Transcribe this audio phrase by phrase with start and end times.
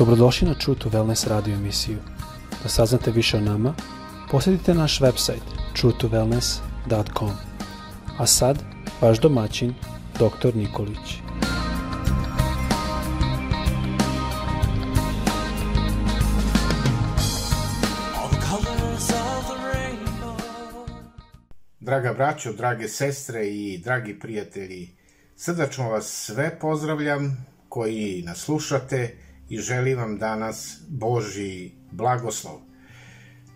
[0.00, 1.98] Dobrodošli na True to Wellness radio emisiju.
[2.62, 3.74] Da saznate više o nama,
[4.30, 5.44] posjetite naš website
[5.76, 7.30] truetowellness.com.
[8.18, 8.58] A sad,
[9.00, 9.74] vaš domaćin,
[10.14, 10.56] dr.
[10.56, 11.20] Nikolić.
[21.80, 24.88] Draga braćo, drage sestre i dragi prijatelji,
[25.36, 32.60] srdačno vas sve pozdravljam koji nas slušate i želim vam danas Boži blagoslov.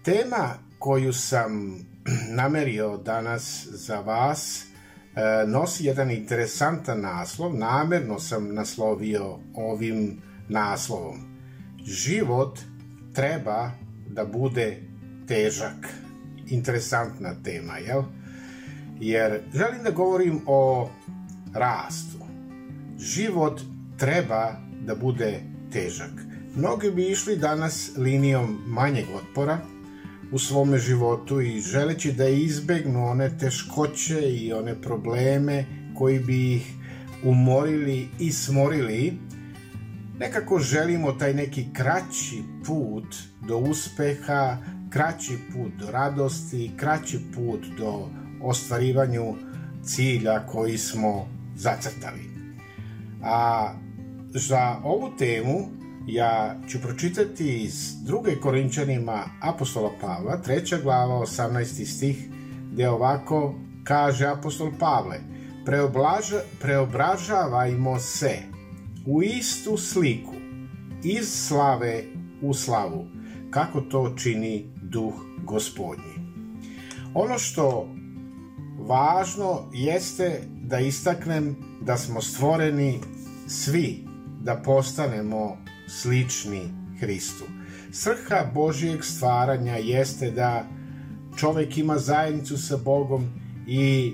[0.02, 0.48] Tema
[0.78, 1.78] koju sam
[2.40, 4.66] namerio danas za vas e,
[5.46, 11.16] nosi jedan interesantan naslov, namerno sam naslovio ovim naslovom.
[11.84, 12.58] Život
[13.14, 13.70] treba
[14.08, 14.82] da bude
[15.28, 15.88] težak.
[16.46, 18.02] Interesantna tema, jel?
[19.00, 20.90] Jer želim da govorim o
[21.54, 22.18] rastu.
[22.98, 23.60] Život
[23.98, 25.53] treba da bude težak.
[26.56, 29.58] Mnogi bi išli danas linijom manjeg otpora
[30.32, 35.64] u svome životu i želeći da izbegnu one teškoće i one probleme
[35.94, 36.72] koji bi ih
[37.24, 39.12] umorili i smorili,
[40.18, 43.16] nekako želimo taj neki kraći put
[43.48, 44.56] do uspeha,
[44.90, 48.08] kraći put do radosti, kraći put do
[48.42, 49.34] ostvarivanju
[49.84, 52.30] cilja koji smo zacrtali.
[53.22, 53.72] A
[54.34, 55.68] za ovu temu
[56.06, 61.84] ja ću pročitati iz druge Korinčanima apostola Pavla, treća glava, 18.
[61.96, 62.28] stih,
[62.72, 65.16] gde ovako kaže apostol Pavle,
[65.64, 68.38] Preoblaža, preobražavajmo se
[69.06, 70.34] u istu sliku,
[71.04, 72.04] iz slave
[72.42, 73.06] u slavu,
[73.50, 76.14] kako to čini duh gospodnji.
[77.14, 77.88] Ono što
[78.78, 83.00] važno jeste da istaknem da smo stvoreni
[83.48, 84.03] svi
[84.44, 85.56] da postanemo
[85.88, 86.62] slični
[87.00, 87.44] Hristu.
[87.92, 90.66] Srha Božijeg stvaranja jeste da
[91.36, 93.28] čovek ima zajednicu sa Bogom
[93.66, 94.12] i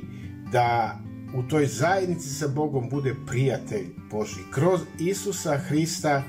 [0.52, 0.98] da
[1.34, 4.40] u toj zajednici sa Bogom bude prijatelj Boži.
[4.50, 6.22] Kroz Isusa Hrista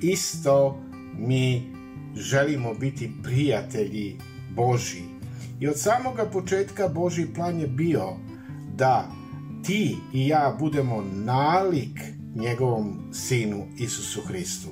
[0.00, 0.82] isto
[1.18, 1.72] mi
[2.16, 4.18] želimo biti prijatelji
[4.56, 5.02] Boži.
[5.60, 8.08] I od samoga početka Boži plan je bio
[8.76, 9.08] da
[9.64, 12.00] ti i ja budemo nalik
[12.34, 14.68] njegovom sinu Isusu Hristu.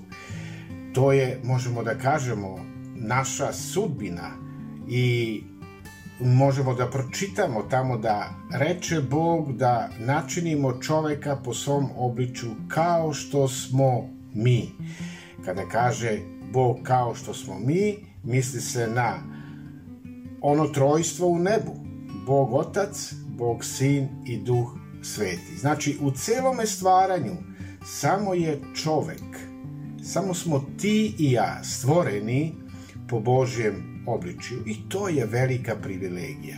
[0.93, 2.59] To je, možemo da kažemo,
[2.95, 4.31] naša sudbina
[4.89, 5.43] i
[6.21, 13.49] možemo da pročitamo tamo da reče Bog da načinimo čoveka po svom obliču kao što
[13.49, 14.71] smo mi.
[15.45, 16.19] Kada kaže
[16.53, 19.15] Bog kao što smo mi, misli se na
[20.41, 21.77] ono trojstvo u nebu.
[22.27, 24.69] Bog Otac, Bog Sin i Duh
[25.03, 25.57] Sveti.
[25.59, 27.50] Znači, u celome stvaranju
[27.85, 29.23] samo je čovek,
[30.03, 32.55] samo smo ti i ja stvoreni
[33.09, 36.57] po Božjem obličju i to je velika privilegija.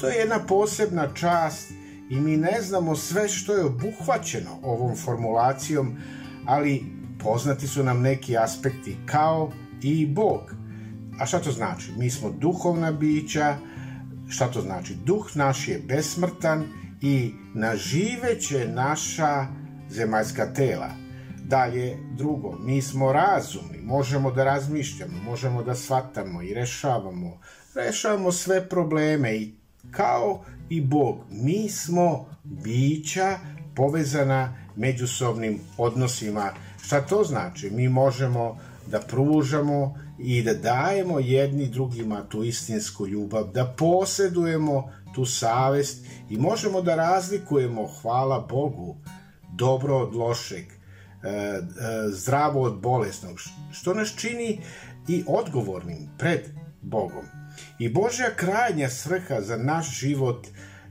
[0.00, 1.70] To je jedna posebna čast
[2.10, 5.96] i mi ne znamo sve što je obuhvaćeno ovom formulacijom,
[6.46, 6.82] ali
[7.18, 9.52] poznati su nam neki aspekti kao
[9.82, 10.54] i Bog.
[11.20, 11.92] A šta to znači?
[11.98, 13.56] Mi smo duhovna bića,
[14.28, 14.94] šta to znači?
[15.04, 16.64] Duh naš je besmrtan
[17.00, 19.46] i naživeće naša
[19.90, 20.90] zemaljska tela.
[21.44, 27.38] Dalje, drugo, mi smo razumni, možemo da razmišljamo, možemo da shvatamo i rešavamo,
[27.74, 29.54] rešavamo sve probleme i
[29.90, 33.38] kao i Bog, mi smo bića
[33.76, 36.50] povezana međusobnim odnosima.
[36.82, 37.70] Šta to znači?
[37.70, 45.24] Mi možemo da pružamo i da dajemo jedni drugima tu istinsku ljubav, da posedujemo tu
[45.24, 48.96] savest i možemo da razlikujemo, hvala Bogu,
[49.56, 51.60] dobro od lošeg, e, e,
[52.08, 53.40] zdravo od bolesnog,
[53.72, 54.60] što nas čini
[55.08, 56.40] i odgovornim pred
[56.82, 57.24] Bogom.
[57.78, 60.46] I Božja krajnja svrha za naš život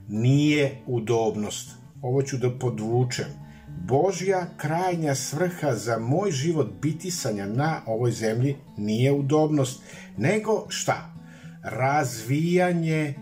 [0.08, 1.70] nije udobnost.
[2.02, 3.26] Ovo ću da podvučem.
[3.68, 9.82] Božja krajnja svrha za moj život bitisanja na ovoj zemlji nije udobnost,
[10.16, 11.14] nego šta?
[11.62, 13.14] Razvijanje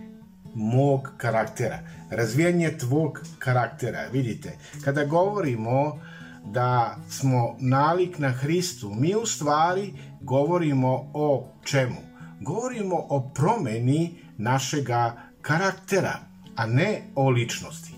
[0.54, 1.78] mog karaktera,
[2.10, 4.06] razvijanje tvog karaktera.
[4.12, 6.00] Vidite, kada govorimo
[6.44, 11.96] da smo nalik na Hristu, mi u stvari govorimo o čemu?
[12.40, 16.18] Govorimo o promeni našega karaktera,
[16.56, 17.94] a ne o ličnosti.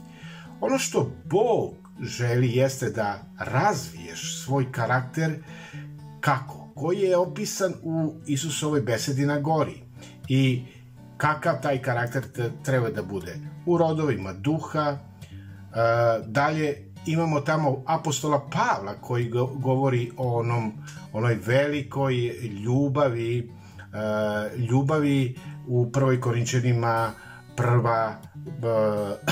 [0.60, 5.42] Ono što Bog želi jeste da razviješ svoj karakter
[6.20, 6.68] kako?
[6.74, 9.82] Koji je opisan u Isusovoj besedi na gori.
[10.28, 10.62] I
[11.16, 12.22] kakav taj karakter
[12.64, 13.37] treba da bude.
[13.66, 14.99] U rodovima duha, e,
[16.26, 20.72] dalje imamo tamo apostola Pavla koji govori o onom,
[21.12, 22.14] onoj velikoj
[22.64, 25.37] ljubavi, uh, ljubavi
[25.69, 27.11] u prvoj Korinčanima
[27.56, 28.55] prva, uh,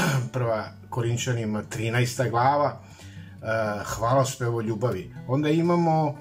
[0.32, 2.30] prva Korinčanima 13.
[2.30, 2.80] glava,
[3.84, 5.14] hvalospevo ljubavi.
[5.28, 6.14] Onda imamo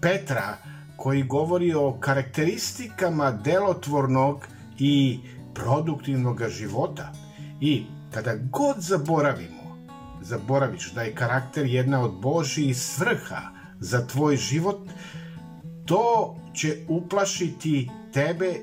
[0.00, 0.56] Petra
[0.96, 4.46] koji govori o karakteristikama delotvornog
[4.78, 5.18] i
[5.54, 7.12] produktivnog života.
[7.60, 9.88] I kada god zaboravimo,
[10.22, 13.42] zaboraviš da je karakter jedna od Božijih svrha
[13.80, 14.88] za tvoj život,
[15.86, 18.54] to će uplašiti tebe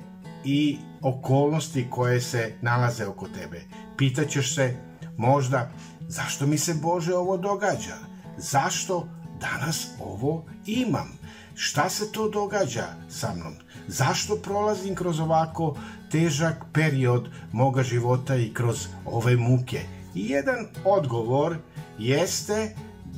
[0.45, 3.61] i okolnosti koje se nalaze oko tebe.
[3.97, 4.75] Pitaćeš se
[5.17, 5.71] možda
[6.07, 7.95] zašto mi se Bože ovo događa?
[8.37, 9.07] Zašto
[9.39, 11.20] danas ovo imam?
[11.61, 13.53] Šta se to događa sa mnom?
[13.87, 15.75] Zašto prolazim kroz ovako
[16.11, 19.81] težak period moga života i kroz ove muke?
[20.15, 21.57] I jedan odgovor
[21.99, 22.75] jeste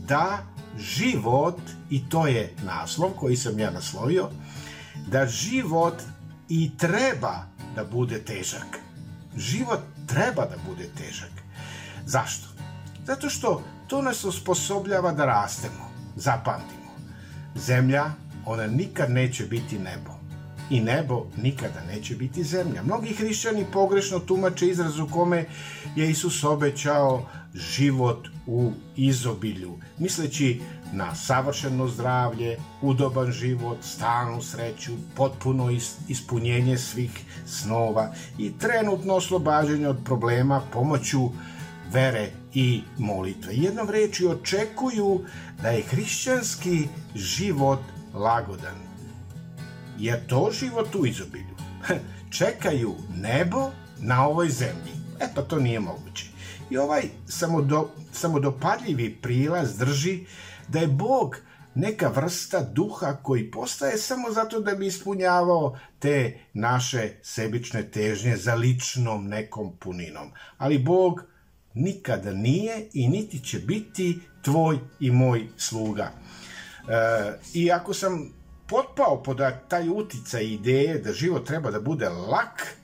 [0.07, 0.43] da
[0.77, 4.29] život, i to je naslov koji sam ja naslovio,
[5.07, 6.03] da život
[6.49, 7.45] i treba
[7.75, 8.79] da bude težak.
[9.37, 11.31] Život treba da bude težak.
[12.05, 12.47] Zašto?
[13.05, 15.91] Zato što to nas osposobljava da rastemo.
[16.15, 16.91] Zapamtimo.
[17.55, 18.11] Zemlja,
[18.45, 20.11] ona nikad neće biti nebo.
[20.69, 22.83] I nebo nikada neće biti zemlja.
[22.83, 25.45] Mnogi hrišćani pogrešno tumače izraz u kome
[25.95, 30.61] je Isus obećao život u izobilju, misleći
[30.93, 35.69] na savršeno zdravlje, udoban život, stalnu sreću, potpuno
[36.07, 37.11] ispunjenje svih
[37.45, 41.29] snova i trenutno oslobađanje od problema pomoću
[41.91, 43.53] vere i molitve.
[43.55, 45.21] Jednom reči očekuju
[45.61, 47.79] da je hrišćanski život
[48.13, 48.75] lagodan.
[49.99, 51.55] Je to život u izobilju?
[52.37, 54.93] Čekaju nebo na ovoj zemlji.
[55.19, 56.25] E pa to nije moguće.
[56.69, 60.25] I ovaj samodo, samodopadljivi prilaz drži
[60.67, 61.37] da je Bog
[61.75, 68.55] neka vrsta duha koji postaje samo zato da bi ispunjavao te naše sebične težnje za
[68.55, 70.31] ličnom nekom puninom.
[70.57, 71.23] Ali Bog
[71.73, 76.11] nikada nije i niti će biti tvoj i moj sluga.
[76.87, 78.33] E, I ako sam
[78.67, 82.77] potpao pod taj uticaj ideje da život treba da bude lak,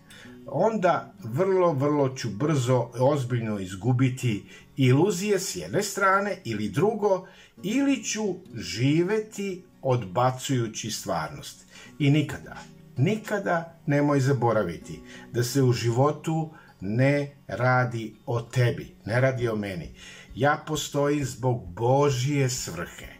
[0.45, 4.45] onda vrlo, vrlo ću brzo ozbiljno izgubiti
[4.77, 7.27] iluzije s jedne strane ili drugo,
[7.63, 8.23] ili ću
[8.55, 11.65] živeti odbacujući stvarnost.
[11.99, 12.57] I nikada,
[12.97, 14.99] nikada nemoj zaboraviti
[15.31, 19.89] da se u životu ne radi o tebi, ne radi o meni.
[20.35, 23.18] Ja postojim zbog Božije svrhe,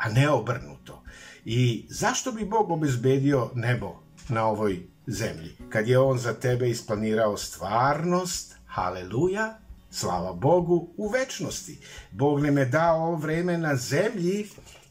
[0.00, 1.02] a ne obrnuto.
[1.44, 5.56] I zašto bi Bog obezbedio nebo na ovoj zemlji?
[5.68, 9.58] Kad je On za tebe isplanirao stvarnost, haleluja,
[9.90, 11.78] slava Bogu, u večnosti.
[12.10, 14.48] Bog nam je dao ovo vreme na zemlji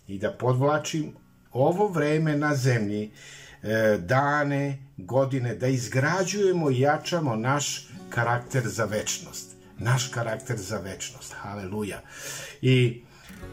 [0.07, 1.13] i da podvlačim
[1.51, 3.11] ovo vreme na zemlji,
[3.63, 9.55] e, dane, godine, da izgrađujemo i jačamo naš karakter za večnost.
[9.77, 11.33] Naš karakter za večnost.
[11.33, 12.01] Haleluja.
[12.61, 13.03] I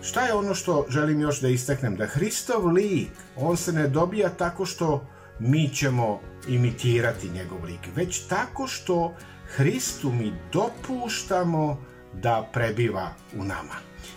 [0.03, 1.97] šta je ono što želim još da istaknem?
[1.97, 5.07] Da Hristov lik, on se ne dobija tako što
[5.39, 9.15] mi ćemo imitirati njegov lik, već tako što
[9.47, 11.79] Hristu mi dopuštamo
[12.13, 13.75] da prebiva u nama.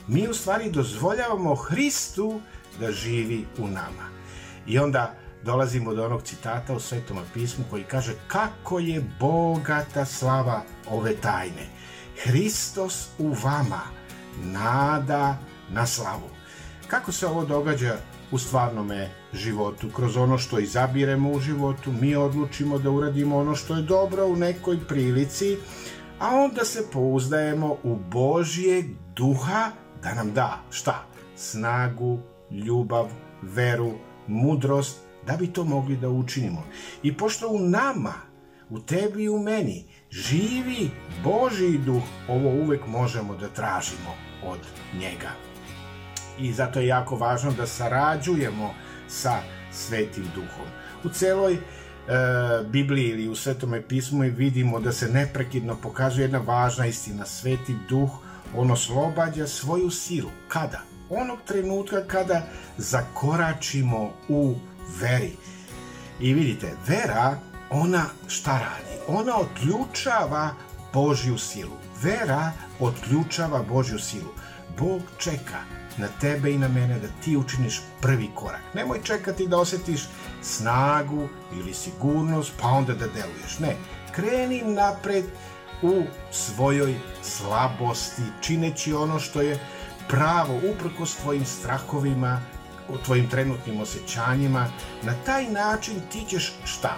[0.07, 2.41] Mi u stvari dozvoljavamo Hristu
[2.79, 4.09] da živi u nama.
[4.67, 10.61] I onda dolazimo do onog citata u Svetom pismu koji kaže kako je bogata slava
[10.89, 11.69] ove tajne.
[12.23, 13.81] Hristos u vama,
[14.43, 15.37] nada
[15.71, 16.29] na slavu.
[16.87, 17.97] Kako se ovo događa
[18.31, 19.89] u stvarnome životu?
[19.95, 24.35] Kroz ono što izabiremo u životu, mi odlučimo da uradimo ono što je dobro u
[24.35, 25.57] nekoj prilici,
[26.19, 28.85] a onda se pouzdajemo u Božijeg
[29.15, 29.71] duha
[30.03, 31.05] da nam da šta?
[31.35, 32.19] Snagu,
[32.51, 33.07] ljubav,
[33.41, 33.91] veru,
[34.27, 34.97] mudrost,
[35.27, 36.63] da bi to mogli da učinimo.
[37.03, 38.13] I pošto u nama,
[38.69, 40.91] u tebi i u meni, živi
[41.23, 44.59] Božiji duh, ovo uvek možemo da tražimo od
[44.99, 45.48] njega.
[46.39, 48.73] I zato je jako važno da sarađujemo
[49.07, 49.39] sa
[49.71, 50.67] Svetim duhom.
[51.03, 51.59] U celoj e,
[52.65, 57.25] Bibliji ili u Svetome pismu vidimo da se neprekidno pokazuje jedna važna istina.
[57.25, 58.09] Sveti duh,
[58.55, 60.29] on oslobađa svoju silu.
[60.47, 60.81] Kada?
[61.09, 62.41] Onog trenutka kada
[62.77, 64.55] zakoračimo u
[65.01, 65.33] veri.
[66.19, 67.37] I vidite, vera,
[67.69, 68.99] ona šta radi?
[69.07, 70.49] Ona otključava
[70.93, 71.77] Božju silu.
[72.01, 74.33] Vera otključava Božju silu.
[74.79, 75.59] Bog čeka
[75.97, 78.61] na tebe i na mene da ti učiniš prvi korak.
[78.73, 80.01] Nemoj čekati da osetiš
[80.41, 83.59] snagu ili sigurnost, pa onda da deluješ.
[83.59, 83.75] Ne,
[84.11, 85.25] kreni napred
[85.81, 89.59] u svojoj slabosti, čineći ono što je
[90.07, 92.41] pravo uprkos tvojim strahovima,
[93.05, 94.67] tvojim trenutnim osjećanjima.
[95.03, 96.95] Na taj način ti ćeš šta?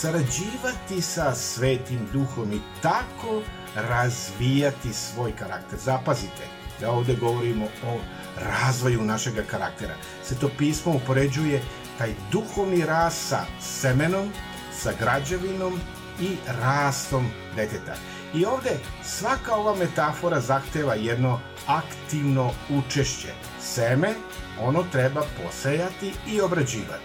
[0.00, 3.42] Sarađivati sa svetim duhom i tako
[3.74, 5.78] razvijati svoj karakter.
[5.78, 6.46] Zapazite,
[6.80, 7.98] da ovde govorimo o
[8.36, 9.94] razvoju našeg karaktera.
[10.40, 11.62] to pismo upoređuje
[11.98, 14.32] taj duhovni rast sa semenom,
[14.72, 15.80] sa građevinom
[16.20, 17.94] i rastom deteta.
[18.34, 23.28] I ovde svaka ova metafora zahteva jedno aktivno učešće.
[23.60, 24.14] Seme,
[24.60, 27.04] ono treba posejati i obrađivati.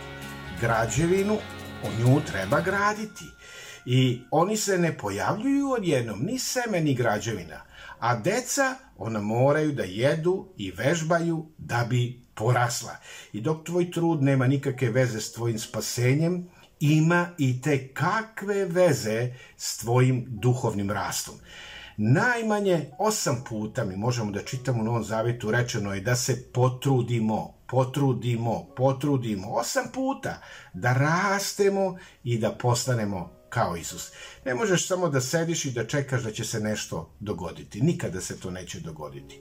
[0.61, 1.37] Građevinu,
[1.83, 3.25] o nju treba graditi.
[3.85, 7.61] I oni se ne pojavljuju odjednom, ni seme, ni građevina.
[7.99, 12.95] A deca, ona moraju da jedu i vežbaju da bi porasla.
[13.33, 16.49] I dok tvoj trud nema nikakve veze s tvojim spasenjem,
[16.79, 21.35] ima i te kakve veze s tvojim duhovnim rastom.
[21.97, 27.53] Najmanje osam puta mi možemo da čitamo u Novom Zavetu rečeno je da se potrudimo,
[27.73, 30.41] potrudimo, potrudimo osam puta
[30.73, 34.11] da rastemo i da postanemo kao Isus.
[34.45, 37.81] Ne možeš samo da sediš i da čekaš da će se nešto dogoditi.
[37.81, 39.39] Nikada se to neće dogoditi.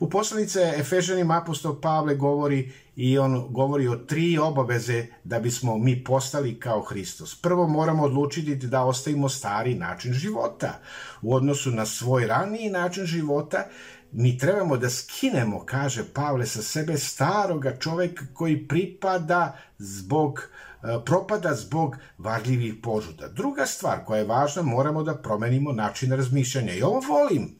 [0.00, 6.04] U poslanice Efežanim apostol Pavle govori i on govori o tri obaveze da bismo mi
[6.04, 7.40] postali kao Hristos.
[7.42, 10.80] Prvo moramo odlučiti da ostavimo stari način života.
[11.22, 13.68] U odnosu na svoj raniji način života
[14.12, 20.48] mi trebamo da skinemo, kaže Pavle, sa sebe staroga čoveka koji pripada zbog
[20.82, 23.28] E, propada zbog varljivih požuda.
[23.28, 26.72] Druga stvar koja je važna, moramo da promenimo način razmišljanja.
[26.72, 27.58] I ovo volim,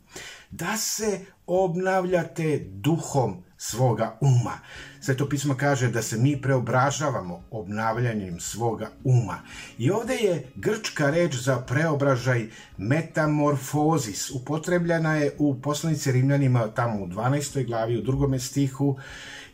[0.50, 4.58] da se obnavljate duhom svoga uma.
[5.00, 9.38] Sveto pismo kaže da se mi preobražavamo obnavljanjem svoga uma.
[9.78, 14.30] I ovde je grčka reč za preobražaj metamorfozis.
[14.30, 17.66] Upotrebljena je u poslanici Rimljanima tamo u 12.
[17.66, 18.96] glavi, u drugome stihu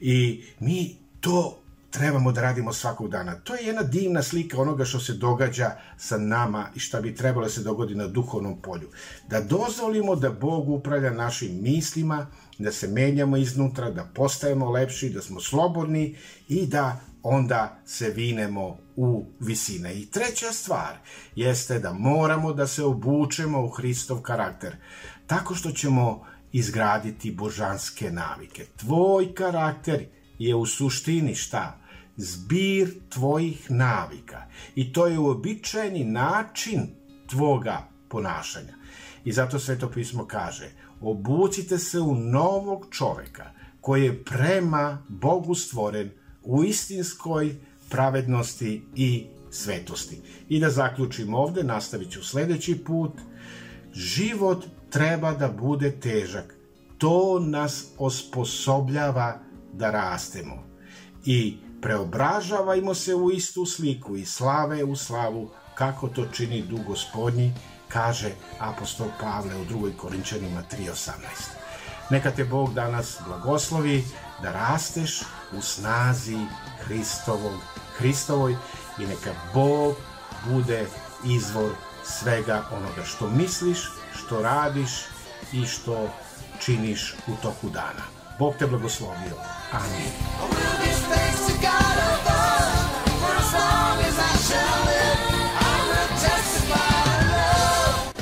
[0.00, 1.59] i mi to
[1.91, 3.35] trebamo da radimo svakog dana.
[3.35, 7.47] To je jedna divna slika onoga što se događa sa nama i šta bi trebalo
[7.47, 8.88] da se dogodi na duhovnom polju.
[9.29, 12.26] Da dozvolimo da Bog upravlja našim mislima,
[12.59, 16.17] da se menjamo iznutra, da postajemo lepši, da smo slobodni
[16.49, 19.95] i da onda se vinemo u visine.
[19.95, 20.99] I treća stvar
[21.37, 24.77] jeste da moramo da se obučemo u Hristov karakter,
[25.27, 28.67] tako što ćemo izgraditi božanske navike.
[28.77, 30.07] Tvoj karakter
[30.39, 31.79] je u suštini šta?
[32.17, 34.43] Zbir tvojih navika.
[34.75, 36.89] I to je uobičajeni način
[37.27, 38.75] tvoga ponašanja.
[39.25, 43.50] I zato Sveto pismo kaže, obucite se u novog čoveka
[43.81, 46.11] koji je prema Bogu stvoren
[46.43, 47.57] u istinskoj
[47.91, 50.21] pravednosti i svetosti.
[50.49, 53.12] I da zaključim ovde, nastavit ću sledeći put,
[53.93, 56.55] život treba da bude težak.
[56.99, 59.38] To nas osposobljava
[59.73, 60.65] da rastemo.
[61.25, 67.53] I preobražavajmo se u istu sliku i slave u slavu, kako to čini duh gospodnji,
[67.88, 71.11] kaže apostol Pavle u drugoj Korinčanima 3.18.
[72.11, 74.05] Neka te Bog danas blagoslovi
[74.43, 75.21] da rasteš
[75.52, 76.38] u snazi
[76.81, 77.61] Hristovog,
[77.97, 78.57] Hristovoj
[78.99, 79.95] i neka Bog
[80.47, 80.87] bude
[81.25, 81.71] izvor
[82.05, 83.78] svega onoga što misliš,
[84.14, 84.90] što radiš
[85.52, 86.09] i što
[86.61, 88.02] činiš u toku dana.
[88.38, 89.37] Bog te blagoslovio.
[89.73, 91.25] Amin.